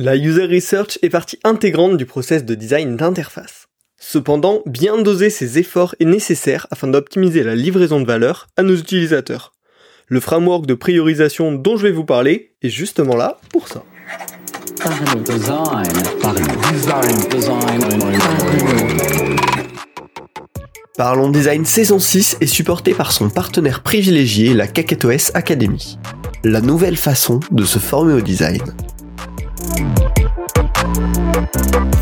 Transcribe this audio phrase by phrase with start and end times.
[0.00, 3.66] La user research est partie intégrante du process de design d'interface.
[4.00, 8.76] Cependant, bien doser ces efforts est nécessaire afin d'optimiser la livraison de valeur à nos
[8.76, 9.54] utilisateurs.
[10.06, 13.82] Le framework de priorisation dont je vais vous parler est justement là pour ça.
[20.96, 25.98] Parlons Design saison 6 est supporté par son partenaire privilégié, la KaketoS Academy.
[26.44, 28.62] La nouvelle façon de se former au design.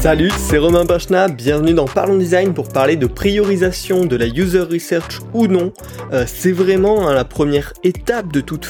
[0.00, 4.60] Salut, c'est Romain Pachna, bienvenue dans Parlons Design pour parler de priorisation de la user
[4.60, 5.72] research ou non.
[6.12, 8.60] Euh, c'est vraiment hein, la première étape de, tout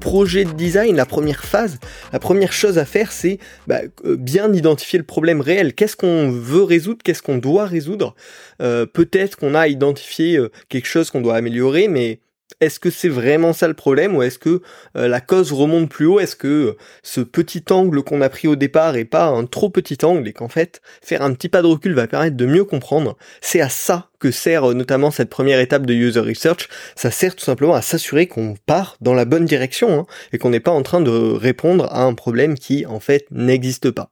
[0.00, 1.78] projet de design, la première phase.
[2.12, 5.74] La première chose à faire, c'est bah, euh, bien identifier le problème réel.
[5.74, 8.14] Qu'est-ce qu'on veut résoudre, qu'est-ce qu'on doit résoudre?
[8.62, 12.20] Euh, peut-être qu'on a identifié quelque chose qu'on doit améliorer, mais
[12.60, 14.62] est-ce que c'est vraiment ça le problème ou est-ce que
[14.96, 16.20] euh, la cause remonte plus haut?
[16.20, 19.70] Est-ce que euh, ce petit angle qu'on a pris au départ est pas un trop
[19.70, 22.64] petit angle et qu'en fait faire un petit pas de recul va permettre de mieux
[22.64, 23.16] comprendre?
[23.40, 26.68] C'est à ça que sert euh, notamment cette première étape de user research.
[26.96, 30.50] Ça sert tout simplement à s'assurer qu'on part dans la bonne direction hein, et qu'on
[30.50, 34.10] n'est pas en train de répondre à un problème qui en fait n'existe pas.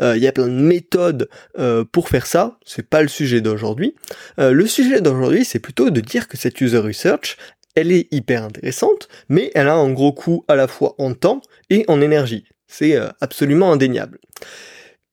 [0.00, 1.28] Il y a plein de méthodes
[1.92, 2.58] pour faire ça.
[2.64, 3.94] C'est pas le sujet d'aujourd'hui.
[4.38, 7.36] le sujet d'aujourd'hui c'est plutôt de dire que cette user research
[7.74, 11.40] elle est hyper intéressante, mais elle a un gros coût à la fois en temps
[11.70, 12.44] et en énergie.
[12.66, 14.18] C'est euh, absolument indéniable.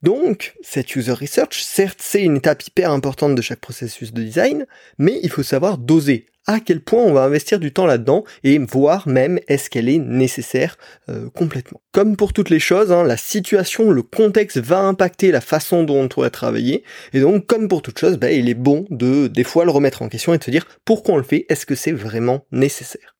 [0.01, 4.67] Donc, cette user research, certes, c'est une étape hyper importante de chaque processus de design,
[4.99, 8.57] mais il faut savoir doser à quel point on va investir du temps là-dedans et
[8.59, 10.77] voir même est-ce qu'elle est nécessaire
[11.09, 11.81] euh, complètement.
[11.91, 16.07] Comme pour toutes les choses, hein, la situation, le contexte va impacter la façon dont
[16.15, 19.43] on va travailler et donc comme pour toute chose, bah, il est bon de des
[19.43, 21.75] fois le remettre en question et de se dire pourquoi on le fait, est-ce que
[21.75, 23.15] c'est vraiment nécessaire?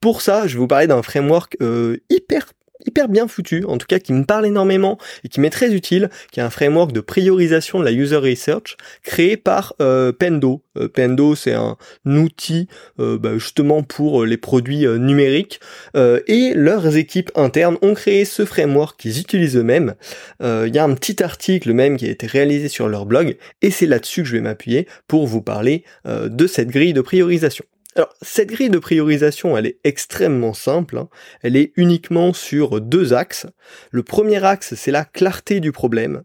[0.00, 2.52] Pour ça, je vais vous parler d'un framework euh, hyper
[2.86, 6.10] hyper bien foutu, en tout cas qui me parle énormément et qui m'est très utile,
[6.32, 10.62] qui est un framework de priorisation de la user research créé par euh, Pendo.
[10.76, 11.76] Euh, Pendo, c'est un
[12.06, 12.68] outil
[12.98, 15.60] euh, bah, justement pour les produits numériques
[15.94, 19.94] et leurs équipes internes ont créé ce framework qu'ils utilisent eux-mêmes.
[20.40, 23.70] Il y a un petit article même qui a été réalisé sur leur blog et
[23.70, 27.64] c'est là-dessus que je vais m'appuyer pour vous parler de cette grille de priorisation.
[27.96, 30.98] Alors, cette grille de priorisation, elle est extrêmement simple.
[30.98, 31.08] Hein.
[31.42, 33.46] Elle est uniquement sur deux axes.
[33.90, 36.22] Le premier axe, c'est la clarté du problème.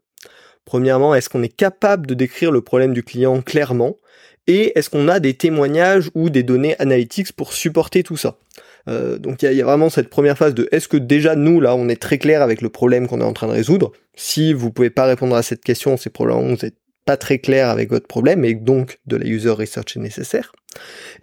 [0.65, 3.97] Premièrement, est-ce qu'on est capable de décrire le problème du client clairement?
[4.47, 8.37] Et est-ce qu'on a des témoignages ou des données analytics pour supporter tout ça?
[8.87, 11.75] Euh, donc il y, a vraiment cette première phase de est-ce que déjà nous là
[11.75, 13.91] on est très clair avec le problème qu'on est en train de résoudre?
[14.15, 16.77] Si vous pouvez pas répondre à cette question, c'est probablement vous êtes
[17.09, 20.51] pas très clair avec votre problème et donc de la user research est nécessaire.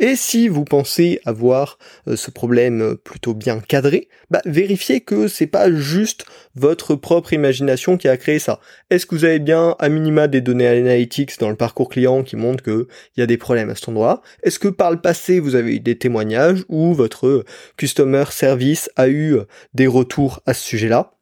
[0.00, 5.46] Et si vous pensez avoir euh, ce problème plutôt bien cadré, bah, vérifiez que c'est
[5.46, 6.24] pas juste
[6.56, 8.58] votre propre imagination qui a créé ça.
[8.90, 12.34] Est-ce que vous avez bien à minima des données analytics dans le parcours client qui
[12.34, 12.86] montrent qu'il
[13.16, 14.22] y a des problèmes à cet endroit?
[14.42, 17.44] Est-ce que par le passé vous avez eu des témoignages ou votre
[17.76, 19.36] customer service a eu
[19.72, 21.15] des retours à ce sujet-là?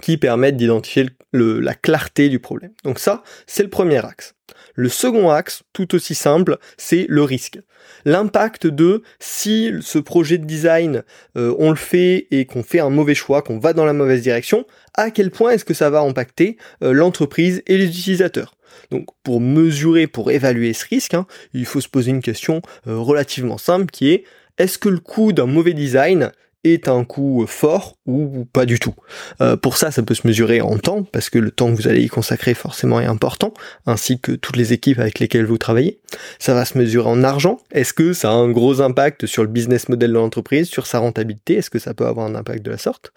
[0.00, 2.72] Qui permettent d'identifier la clarté du problème.
[2.84, 4.34] Donc ça, c'est le premier axe.
[4.74, 7.58] Le second axe, tout aussi simple, c'est le risque.
[8.04, 11.02] L'impact de si ce projet de design,
[11.36, 14.22] euh, on le fait et qu'on fait un mauvais choix, qu'on va dans la mauvaise
[14.22, 18.56] direction, à quel point est-ce que ça va impacter euh, l'entreprise et les utilisateurs?
[18.90, 22.96] Donc pour mesurer, pour évaluer ce risque, hein, il faut se poser une question euh,
[22.96, 24.24] relativement simple qui est
[24.58, 26.32] est-ce que le coût d'un mauvais design
[26.64, 28.94] est un coût fort ou pas du tout.
[29.40, 31.88] Euh, pour ça, ça peut se mesurer en temps, parce que le temps que vous
[31.88, 33.54] allez y consacrer forcément est important,
[33.86, 36.00] ainsi que toutes les équipes avec lesquelles vous travaillez.
[36.38, 37.60] Ça va se mesurer en argent.
[37.72, 40.98] Est-ce que ça a un gros impact sur le business model de l'entreprise, sur sa
[40.98, 41.54] rentabilité?
[41.54, 43.12] Est-ce que ça peut avoir un impact de la sorte?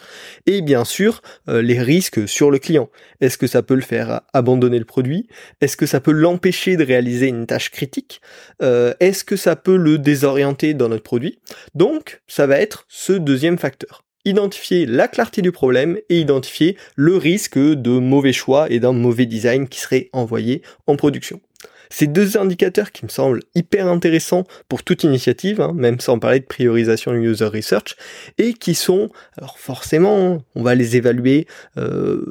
[0.45, 2.89] Et bien sûr, euh, les risques sur le client.
[3.19, 5.27] Est-ce que ça peut le faire abandonner le produit?
[5.61, 8.21] Est-ce que ça peut l'empêcher de réaliser une tâche critique?
[8.61, 11.39] Euh, Est-ce que ça peut le désorienter dans notre produit?
[11.73, 17.17] Donc, ça va être ce deuxième facteur identifier la clarté du problème et identifier le
[17.17, 21.41] risque de mauvais choix et d'un mauvais design qui serait envoyé en production.
[21.89, 26.39] Ces deux indicateurs qui me semblent hyper intéressants pour toute initiative, hein, même sans parler
[26.39, 27.95] de priorisation user research,
[28.37, 31.45] et qui sont, alors forcément, on va les évaluer
[31.77, 32.23] euh,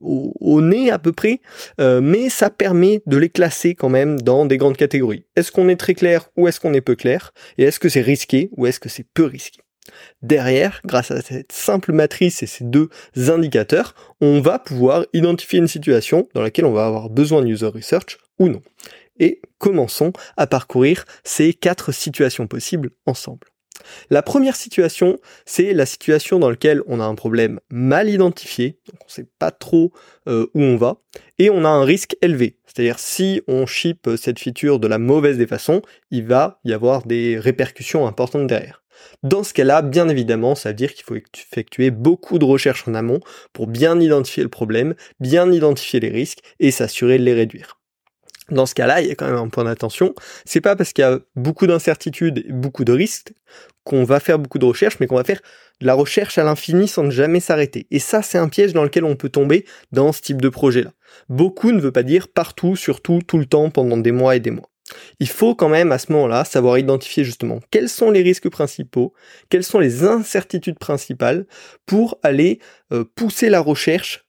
[0.00, 1.40] au, nez à peu près,
[1.80, 5.24] euh, mais ça permet de les classer quand même dans des grandes catégories.
[5.36, 7.32] Est-ce qu'on est très clair ou est-ce qu'on est peu clair?
[7.56, 9.60] Et est-ce que c'est risqué ou est-ce que c'est peu risqué?
[10.22, 15.68] Derrière, grâce à cette simple matrice et ces deux indicateurs, on va pouvoir identifier une
[15.68, 18.62] situation dans laquelle on va avoir besoin de research ou non.
[19.18, 23.46] Et commençons à parcourir ces quatre situations possibles ensemble.
[24.10, 29.00] La première situation, c'est la situation dans laquelle on a un problème mal identifié, donc
[29.00, 29.92] on ne sait pas trop
[30.28, 31.00] euh, où on va,
[31.38, 32.58] et on a un risque élevé.
[32.66, 37.06] C'est-à-dire si on ship cette feature de la mauvaise des façons, il va y avoir
[37.06, 38.82] des répercussions importantes derrière.
[39.22, 42.94] Dans ce cas-là, bien évidemment, ça veut dire qu'il faut effectuer beaucoup de recherches en
[42.94, 43.20] amont
[43.52, 47.80] pour bien identifier le problème, bien identifier les risques et s'assurer de les réduire.
[48.50, 50.14] Dans ce cas-là, il y a quand même un point d'attention.
[50.44, 53.32] C'est pas parce qu'il y a beaucoup d'incertitudes et beaucoup de risques
[53.84, 55.40] qu'on va faire beaucoup de recherches, mais qu'on va faire
[55.80, 57.86] de la recherche à l'infini sans ne jamais s'arrêter.
[57.90, 60.92] Et ça, c'est un piège dans lequel on peut tomber dans ce type de projet-là.
[61.28, 64.50] Beaucoup ne veut pas dire partout, surtout, tout le temps, pendant des mois et des
[64.50, 64.69] mois.
[65.18, 69.12] Il faut quand même à ce moment-là savoir identifier justement quels sont les risques principaux,
[69.48, 71.46] quelles sont les incertitudes principales
[71.86, 72.58] pour aller
[72.92, 74.26] euh, pousser la recherche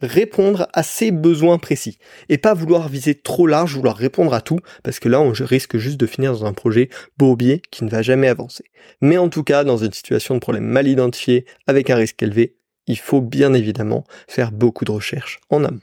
[0.00, 4.58] répondre à ses besoins précis et pas vouloir viser trop large, vouloir répondre à tout
[4.82, 8.02] parce que là on risque juste de finir dans un projet bourbier qui ne va
[8.02, 8.64] jamais avancer.
[9.00, 12.56] Mais en tout cas, dans une situation de problème mal identifié avec un risque élevé,
[12.86, 15.80] il faut bien évidemment faire beaucoup de recherches en amont.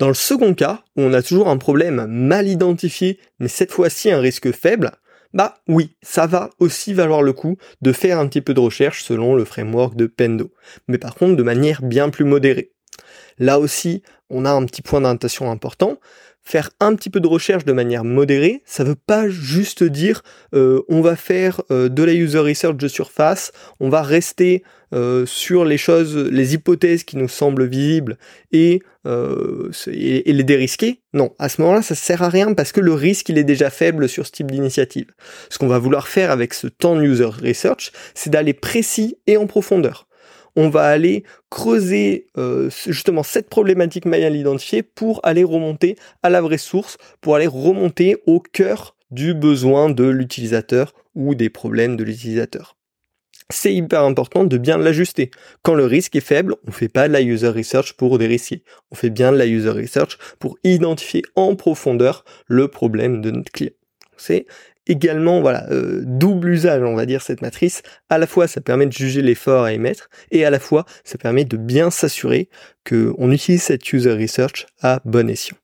[0.00, 4.10] Dans le second cas, où on a toujours un problème mal identifié, mais cette fois-ci
[4.10, 4.92] un risque faible,
[5.34, 9.04] bah oui, ça va aussi valoir le coup de faire un petit peu de recherche
[9.04, 10.52] selon le framework de Pendo,
[10.88, 12.72] mais par contre de manière bien plus modérée.
[13.38, 15.98] Là aussi, on a un petit point d'attention important.
[16.50, 20.82] Faire un petit peu de recherche de manière modérée, ça veut pas juste dire euh,
[20.88, 25.64] on va faire euh, de la user research de surface, on va rester euh, sur
[25.64, 28.18] les choses, les hypothèses qui nous semblent visibles
[28.50, 31.02] et, et, les dérisquer.
[31.12, 33.70] Non, à ce moment-là, ça sert à rien parce que le risque il est déjà
[33.70, 35.06] faible sur ce type d'initiative.
[35.50, 39.36] Ce qu'on va vouloir faire avec ce temps de user research, c'est d'aller précis et
[39.36, 40.08] en profondeur
[40.60, 46.42] on va aller creuser euh, justement cette problématique mal identifiée pour aller remonter à la
[46.42, 52.04] vraie source, pour aller remonter au cœur du besoin de l'utilisateur ou des problèmes de
[52.04, 52.76] l'utilisateur.
[53.48, 55.30] C'est hyper important de bien l'ajuster.
[55.62, 58.62] Quand le risque est faible, on ne fait pas de la user research pour dérisquer.
[58.90, 63.50] On fait bien de la user research pour identifier en profondeur le problème de notre
[63.50, 63.72] client.
[64.18, 64.46] C'est
[64.86, 67.82] également voilà euh, double usage on va dire cette matrice.
[68.08, 71.18] À la fois ça permet de juger l'effort à émettre et à la fois ça
[71.18, 72.48] permet de bien s'assurer
[72.84, 75.56] que on utilise cette user research à bon escient.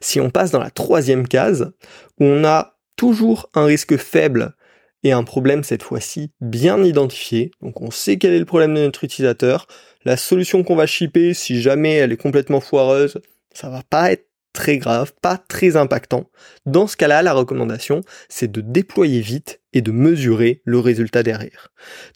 [0.00, 1.72] Si on passe dans la troisième case
[2.18, 4.54] où on a toujours un risque faible
[5.02, 8.80] et un problème cette fois-ci bien identifié donc on sait quel est le problème de
[8.80, 9.66] notre utilisateur
[10.04, 13.20] la solution qu'on va shipper si jamais elle est complètement foireuse
[13.52, 16.30] ça va pas être très grave, pas très impactant.
[16.66, 21.68] Dans ce cas-là, la recommandation, c'est de déployer vite et de mesurer le résultat derrière.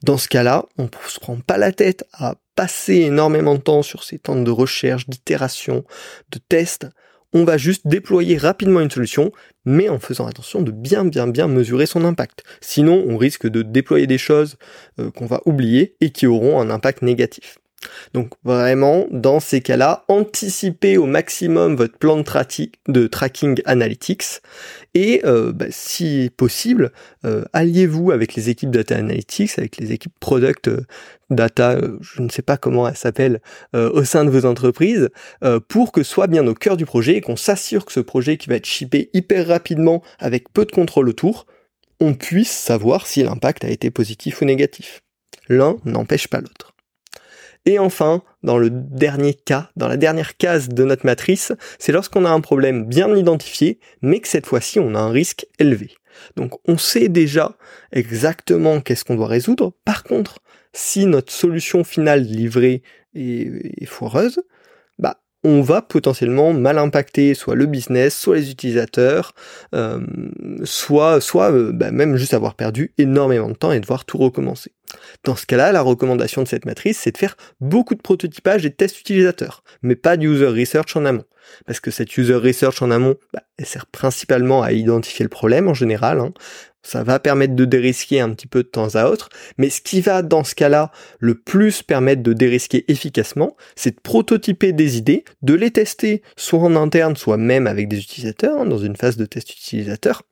[0.03, 3.83] Dans ce cas-là, on ne se prend pas la tête à passer énormément de temps
[3.83, 5.85] sur ces temps de recherche, d'itération,
[6.31, 6.87] de tests.
[7.33, 9.33] On va juste déployer rapidement une solution,
[9.65, 12.45] mais en faisant attention de bien bien bien mesurer son impact.
[12.61, 14.57] Sinon, on risque de déployer des choses
[14.99, 17.59] euh, qu'on va oublier et qui auront un impact négatif.
[18.15, 24.41] Donc vraiment, dans ces cas-là, anticipez au maximum votre plan de, tracking analytics
[24.95, 26.93] et euh, bah, si possible,
[27.25, 30.87] euh, alliez-vous avec les équipes data analytics, avec les équipes product euh,
[31.31, 33.41] data, je ne sais pas comment elles s'appellent,
[33.75, 35.09] au sein de vos entreprises,
[35.67, 38.49] pour que soit bien au cœur du projet et qu'on s'assure que ce projet qui
[38.49, 41.47] va être shippé hyper rapidement avec peu de contrôle autour,
[41.99, 45.03] on puisse savoir si l'impact a été positif ou négatif.
[45.49, 46.76] L'un n'empêche pas l'autre.
[47.67, 52.25] Et enfin, dans le dernier cas, dans la dernière case de notre matrice, c'est lorsqu'on
[52.25, 55.91] a un problème bien identifié, mais que cette fois-ci on a un risque élevé.
[56.37, 57.57] Donc on sait déjà
[57.93, 59.73] exactement qu'est-ce qu'on doit résoudre.
[59.85, 60.39] Par contre,
[60.73, 62.83] si notre solution finale livrée
[63.15, 64.41] est, foireuse,
[64.99, 69.35] bah on va potentiellement mal impacter soit le business, soit les utilisateurs,
[69.75, 70.01] euh,
[70.65, 74.73] soit, soit euh, bah, même juste avoir perdu énormément de temps et devoir tout recommencer.
[75.25, 78.71] Dans ce cas-là, la recommandation de cette matrice, c'est de faire beaucoup de prototypage et
[78.71, 81.25] de tests utilisateurs, mais pas de user research en amont.
[81.67, 85.69] Parce que cette user research en amont, bah, elle sert principalement à identifier le problème
[85.69, 86.21] en général.
[86.21, 86.33] Hein.
[86.83, 90.01] Ça va permettre de dérisquer un petit peu de temps à autre, mais ce qui
[90.01, 95.25] va dans ce cas-là le plus permettre de dérisquer efficacement, c'est de prototyper des idées,
[95.43, 99.17] de les tester soit en interne, soit même avec des utilisateurs, hein, dans une phase
[99.17, 100.23] de test utilisateur,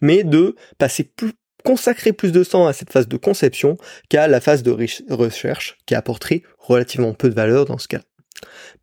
[0.00, 1.32] mais de passer plus,
[1.66, 3.76] consacrer plus de temps à cette phase de conception
[4.08, 4.70] qu'à la phase de
[5.10, 8.02] recherche qui apporterait relativement peu de valeur dans ce cas.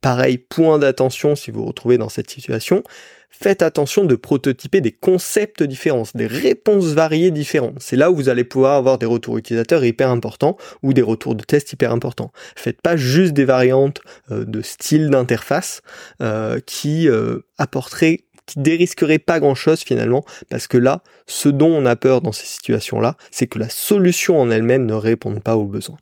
[0.01, 2.83] Pareil, point d'attention si vous vous retrouvez dans cette situation,
[3.29, 7.77] faites attention de prototyper des concepts différents, des réponses variées différentes.
[7.79, 11.35] C'est là où vous allez pouvoir avoir des retours utilisateurs hyper importants ou des retours
[11.35, 12.33] de tests hyper importants.
[12.57, 15.83] Faites pas juste des variantes euh, de style d'interface
[16.21, 21.73] euh, qui euh, apporteraient qui dérisquerait pas grand chose finalement, parce que là, ce dont
[21.73, 25.55] on a peur dans ces situations-là, c'est que la solution en elle-même ne réponde pas
[25.55, 25.97] aux besoins.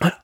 [0.00, 0.18] Voilà.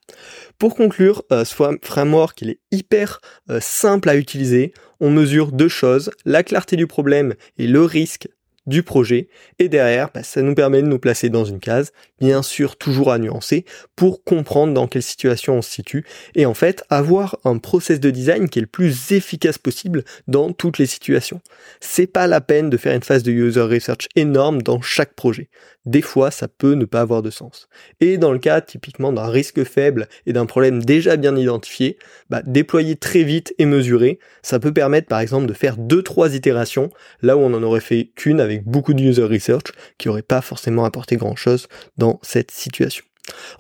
[0.59, 4.75] Pour conclure, euh, ce framework est hyper euh, simple à utiliser.
[5.01, 8.29] On mesure deux choses, la clarté du problème et le risque
[8.71, 9.29] du projet.
[9.59, 13.13] Et derrière, bah, ça nous permet de nous placer dans une case, bien sûr toujours
[13.13, 16.07] à nuancer, pour comprendre dans quelle situation on se situe.
[16.35, 20.53] Et en fait, avoir un process de design qui est le plus efficace possible dans
[20.53, 21.41] toutes les situations.
[21.81, 25.51] C'est pas la peine de faire une phase de user research énorme dans chaque projet.
[25.87, 27.69] Des fois, ça peut ne pas avoir de sens.
[28.01, 31.99] Et dans le cas typiquement d'un risque faible et d'un problème déjà bien identifié,
[32.29, 36.91] bah, déployer très vite et mesurer, ça peut permettre par exemple de faire 2-3 itérations,
[37.23, 40.41] là où on en aurait fait qu'une avec beaucoup de user research qui n'aurait pas
[40.41, 43.05] forcément apporté grand chose dans cette situation.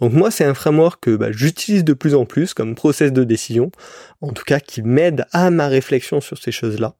[0.01, 3.25] Donc moi c'est un framework que bah, j'utilise de plus en plus comme process de
[3.25, 3.71] décision,
[4.21, 6.97] en tout cas qui m'aide à ma réflexion sur ces choses-là.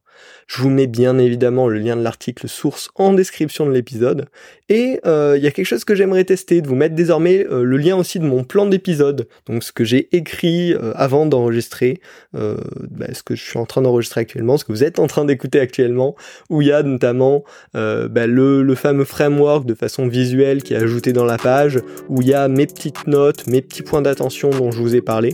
[0.47, 4.27] Je vous mets bien évidemment le lien de l'article source en description de l'épisode.
[4.71, 7.63] Et euh, il y a quelque chose que j'aimerais tester, de vous mettre désormais euh,
[7.63, 11.99] le lien aussi de mon plan d'épisode, donc ce que j'ai écrit euh, avant d'enregistrer,
[12.33, 15.25] bah, ce que je suis en train d'enregistrer actuellement, ce que vous êtes en train
[15.25, 16.15] d'écouter actuellement,
[16.49, 20.77] où il y a notamment bah, le, le, fameux framework de façon visuelle qui est
[20.77, 24.51] ajouté dans la page, où il y a mes petites notes, mes petits points d'attention
[24.51, 25.33] dont je vous ai parlé.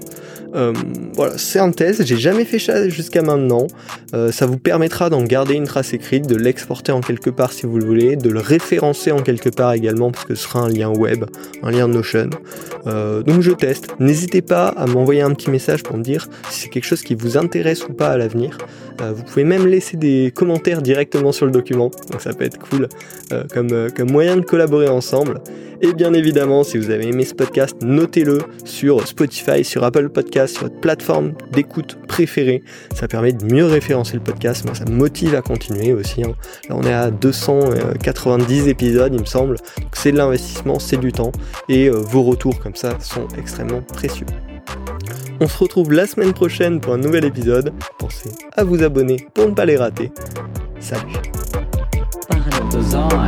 [1.13, 3.67] voilà, c'est un test, j'ai jamais fait ça jusqu'à maintenant.
[4.31, 7.77] ça vous permettra d'en garder une trace écrite, de l'exporter en quelque part si vous
[7.77, 10.89] le voulez, de le référencer en quelque part également parce que ce sera un lien
[10.89, 11.23] web,
[11.63, 12.31] un lien Notion.
[12.85, 13.95] Euh, donc je teste.
[14.01, 17.15] N'hésitez pas à m'envoyer un petit message pour me dire si c'est quelque chose qui
[17.15, 18.57] vous intéresse ou pas à l'avenir.
[19.01, 22.59] Euh, vous pouvez même laisser des commentaires directement sur le document, donc ça peut être
[22.59, 22.89] cool
[23.31, 25.39] euh, comme, comme moyen de collaborer ensemble.
[25.79, 30.55] Et bien évidemment, si vous avez aimé ce podcast, notez-le sur Spotify, sur Apple Podcast,
[30.55, 32.63] sur votre plateforme d'écoute préférée.
[32.95, 36.23] Ça permet de mieux référencer le podcast ça me motive à continuer aussi.
[36.23, 36.33] Hein.
[36.69, 39.57] Là, on est à 290 épisodes, il me semble.
[39.77, 41.31] Donc, c'est de l'investissement, c'est du temps,
[41.69, 44.27] et euh, vos retours comme ça sont extrêmement précieux.
[45.39, 47.71] On se retrouve la semaine prochaine pour un nouvel épisode.
[47.99, 50.11] Pensez à vous abonner pour ne pas les rater.
[50.79, 51.13] Salut
[52.77, 53.27] design.